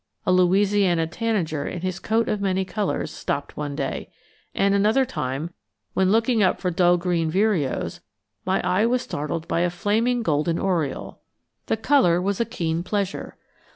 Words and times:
A 0.25 0.31
Louisiana 0.31 1.05
tanager 1.05 1.67
in 1.67 1.81
his 1.81 1.99
coat 1.99 2.27
of 2.27 2.41
many 2.41 2.65
colors 2.65 3.11
stopped 3.11 3.55
one 3.55 3.75
day, 3.75 4.09
and 4.55 4.73
another 4.73 5.05
time, 5.05 5.53
when 5.93 6.11
looking 6.11 6.41
up 6.41 6.59
for 6.59 6.71
dull 6.71 6.97
green 6.97 7.29
vireos, 7.29 7.99
my 8.43 8.61
eye 8.63 8.87
was 8.87 9.03
startled 9.03 9.47
by 9.47 9.59
a 9.59 9.69
flaming 9.69 10.23
golden 10.23 10.57
oriole. 10.57 11.19
The 11.67 11.77
color 11.77 12.19
was 12.19 12.39
a 12.41 12.45
keen 12.45 12.81
pleasure. 12.81 13.37